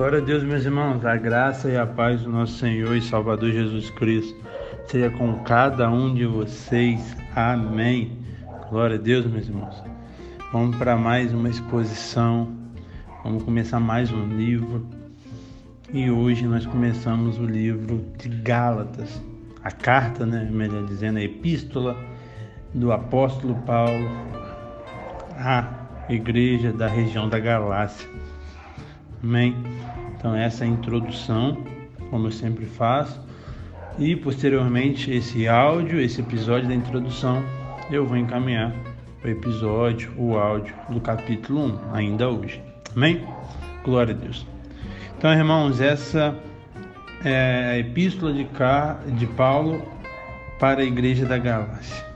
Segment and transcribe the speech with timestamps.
[0.00, 3.52] Glória a Deus, meus irmãos, a graça e a paz do nosso Senhor e Salvador
[3.52, 4.34] Jesus Cristo
[4.86, 7.14] seja com cada um de vocês.
[7.36, 8.16] Amém.
[8.70, 9.84] Glória a Deus, meus irmãos.
[10.54, 12.48] Vamos para mais uma exposição.
[13.22, 14.86] Vamos começar mais um livro.
[15.92, 19.22] E hoje nós começamos o livro de Gálatas,
[19.62, 21.94] a carta, né, melhor dizendo, a epístola
[22.72, 24.08] do apóstolo Paulo
[25.36, 25.68] à
[26.08, 28.08] igreja da região da Galácia.
[29.22, 29.54] Amém?
[30.16, 31.62] Então, essa é a introdução,
[32.10, 33.20] como eu sempre faço.
[33.98, 37.42] E posteriormente, esse áudio, esse episódio da introdução,
[37.90, 38.72] eu vou encaminhar
[39.22, 42.62] o episódio, o áudio do capítulo 1, ainda hoje.
[42.96, 43.22] Amém?
[43.84, 44.46] Glória a Deus.
[45.18, 46.34] Então, irmãos, essa
[47.22, 49.02] é a epístola de, Car...
[49.06, 49.82] de Paulo
[50.58, 52.06] para a igreja da Galácia.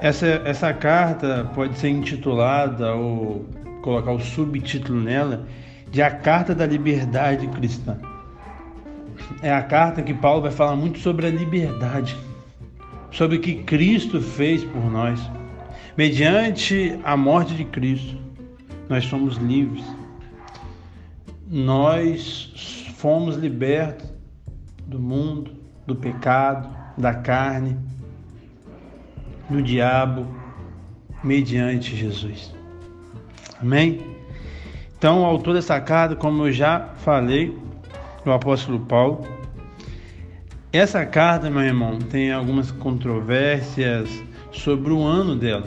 [0.00, 3.46] Essa, essa carta pode ser intitulada ou
[3.88, 5.48] colocar o subtítulo nela
[5.90, 7.98] de A Carta da Liberdade Cristã.
[9.40, 12.14] É a carta que Paulo vai falar muito sobre a liberdade,
[13.10, 15.18] sobre o que Cristo fez por nós.
[15.96, 18.18] Mediante a morte de Cristo,
[18.90, 19.84] nós somos livres.
[21.50, 24.12] Nós fomos libertos
[24.86, 25.52] do mundo,
[25.86, 27.78] do pecado, da carne,
[29.48, 30.26] do diabo,
[31.24, 32.57] mediante Jesus.
[33.60, 34.00] Amém?
[34.96, 37.56] Então, o autor dessa carta, como eu já falei,
[38.24, 39.26] o apóstolo Paulo,
[40.72, 45.66] essa carta, meu irmão, tem algumas controvérsias sobre o ano dela.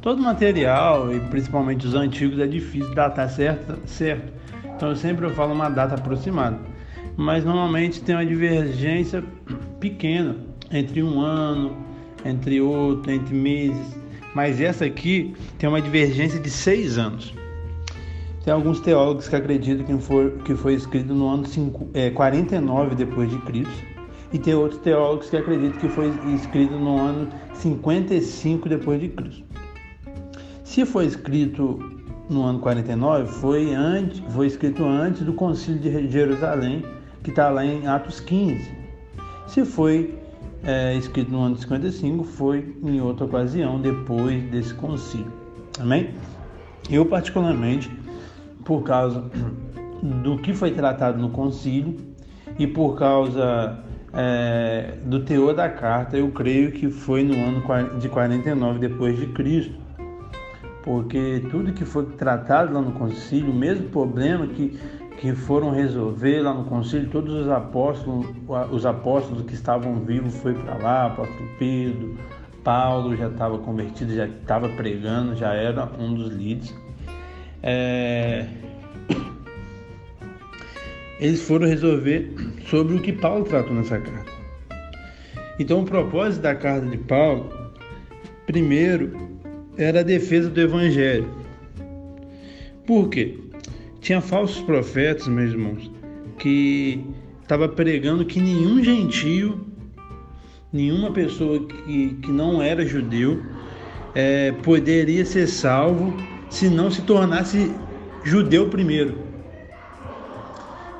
[0.00, 4.32] Todo material, e principalmente os antigos, é difícil datar certo, certo.
[4.76, 6.58] Então, eu sempre falo uma data aproximada.
[7.16, 9.24] Mas normalmente tem uma divergência
[9.80, 10.36] pequena
[10.70, 11.76] entre um ano,
[12.24, 13.98] entre outro, entre meses.
[14.34, 17.34] Mas essa aqui tem uma divergência de seis anos.
[18.44, 22.94] Tem alguns teólogos que acreditam que foi, que foi escrito no ano 5, é, 49
[22.94, 23.84] depois de Cristo.
[24.32, 29.44] E tem outros teólogos que acreditam que foi escrito no ano 55 depois de Cristo.
[30.64, 31.78] Se foi escrito
[32.28, 36.84] no ano 49, foi, antes, foi escrito antes do concílio de Jerusalém,
[37.22, 38.70] que está lá em Atos 15.
[39.46, 40.14] Se foi
[40.62, 45.32] é, escrito no ano 55, foi em outra ocasião, depois desse concílio.
[45.78, 46.10] Amém?
[46.90, 47.90] Eu, particularmente,
[48.64, 49.30] por causa
[50.02, 51.96] do que foi tratado no concílio
[52.58, 53.82] e por causa
[54.12, 59.26] é, do teor da carta, eu creio que foi no ano de 49 depois de
[59.28, 59.87] Cristo.
[60.88, 64.80] Porque tudo que foi tratado lá no concílio, o mesmo problema que
[65.18, 68.26] que foram resolver lá no concílio, todos os apóstolos,
[68.70, 72.16] os apóstolos que estavam vivos foi para lá, apóstolo Pedro,
[72.64, 76.74] Paulo já estava convertido, já estava pregando, já era um dos líderes.
[77.62, 78.46] É...
[81.20, 82.32] Eles foram resolver
[82.66, 84.32] sobre o que Paulo tratou nessa carta.
[85.58, 87.50] Então, o propósito da carta de Paulo,
[88.46, 89.27] primeiro,
[89.78, 91.30] era a defesa do evangelho.
[92.84, 93.38] Por quê?
[94.00, 95.90] Tinha falsos profetas, meus irmãos,
[96.38, 97.04] que
[97.42, 99.66] estava pregando que nenhum gentio,
[100.72, 103.42] nenhuma pessoa que, que não era judeu,
[104.14, 106.14] é, poderia ser salvo
[106.50, 107.70] se não se tornasse
[108.24, 109.16] judeu primeiro.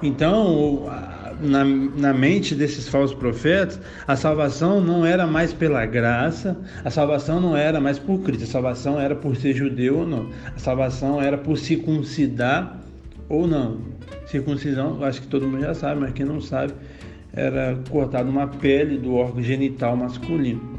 [0.03, 0.87] Então,
[1.41, 7.41] na, na mente desses falsos profetas, a salvação não era mais pela graça, a salvação
[7.41, 11.21] não era mais por Cristo, a salvação era por ser judeu ou não, a salvação
[11.21, 12.79] era por circuncidar
[13.29, 13.79] ou não.
[14.27, 16.73] Circuncisão, acho que todo mundo já sabe, mas quem não sabe,
[17.33, 20.79] era cortada uma pele do órgão genital masculino.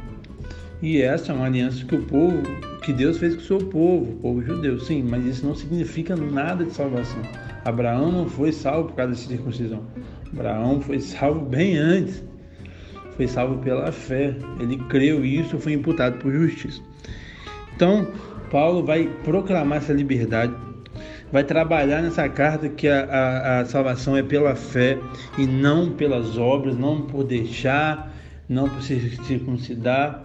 [0.81, 2.41] E essa é uma aliança que o povo,
[2.81, 6.15] que Deus fez com o seu povo, o povo judeu, sim, mas isso não significa
[6.15, 7.21] nada de salvação.
[7.69, 9.83] Abraão não foi salvo por causa dessa circuncisão.
[10.33, 12.23] Abraão foi salvo bem antes.
[13.15, 14.35] Foi salvo pela fé.
[14.59, 16.81] Ele creu e isso foi imputado por justiça.
[17.75, 18.07] Então,
[18.51, 20.53] Paulo vai proclamar essa liberdade
[21.31, 24.97] vai trabalhar nessa carta que a, a, a, salvação é pela fé
[25.37, 28.11] e não pelas obras, não por deixar,
[28.47, 30.23] não por se circuncidar,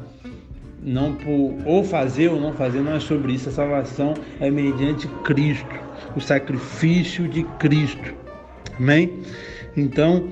[0.83, 3.49] não por ou fazer ou não fazer, não é sobre isso.
[3.49, 5.75] A salvação é mediante Cristo,
[6.17, 8.15] o sacrifício de Cristo.
[8.79, 9.21] Amém?
[9.77, 10.29] Então,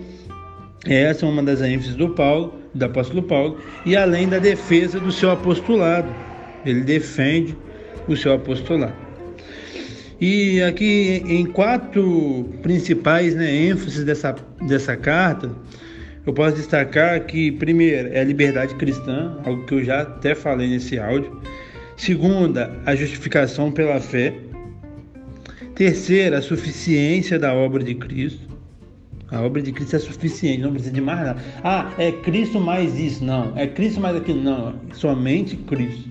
[0.86, 5.12] essa é uma das ênfases do Paulo, do apóstolo Paulo, e além da defesa do
[5.12, 6.08] seu apostolado.
[6.64, 7.56] Ele defende
[8.06, 8.94] o seu apostolado.
[10.20, 14.36] E aqui em quatro principais né, ênfases dessa,
[14.68, 15.50] dessa carta,
[16.24, 20.68] eu posso destacar que, primeiro, é a liberdade cristã, algo que eu já até falei
[20.68, 21.40] nesse áudio.
[21.96, 24.32] Segunda, a justificação pela fé.
[25.74, 28.52] Terceira, a suficiência da obra de Cristo.
[29.30, 31.42] A obra de Cristo é suficiente, não precisa de mais nada.
[31.64, 33.24] Ah, é Cristo mais isso.
[33.24, 33.56] Não.
[33.56, 34.42] É Cristo mais aquilo.
[34.42, 34.74] Não.
[34.92, 36.10] Somente Cristo.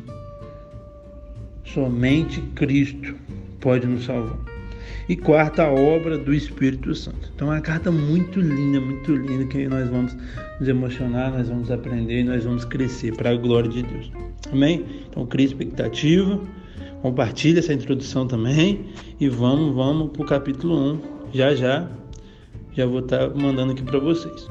[1.63, 3.15] Somente Cristo
[3.59, 4.37] pode nos salvar.
[5.07, 7.31] E quarta, a obra do Espírito Santo.
[7.35, 10.15] Então é uma carta muito linda, muito linda, que nós vamos
[10.59, 14.11] nos emocionar, nós vamos aprender, nós vamos crescer para a glória de Deus.
[14.51, 14.85] Amém?
[15.09, 16.39] Então, cria expectativa,
[17.01, 18.85] compartilha essa introdução também
[19.19, 21.01] e vamos, vamos para o capítulo 1.
[21.33, 21.89] Já já
[22.73, 24.47] já vou estar tá mandando aqui para vocês.